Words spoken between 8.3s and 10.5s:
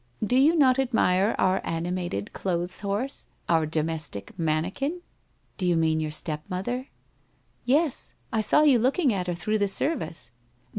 I saw you looking at her all through the service.